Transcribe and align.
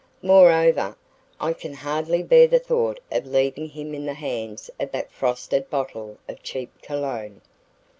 Moreover, 0.23 0.95
I 1.39 1.53
can 1.53 1.75
hardly 1.75 2.23
bear 2.23 2.47
the 2.47 2.57
thought 2.57 2.99
of 3.11 3.27
leaving 3.27 3.69
him 3.69 3.93
in 3.93 4.07
the 4.07 4.15
hands 4.15 4.71
of 4.79 4.91
that 4.93 5.11
frosted 5.11 5.69
bottle 5.69 6.17
of 6.27 6.41
cheap 6.41 6.71
Cologne." 6.81 7.41